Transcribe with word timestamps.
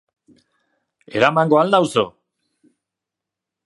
Eramango 1.21 1.61
al 1.61 1.71
nauzu? 1.77 2.09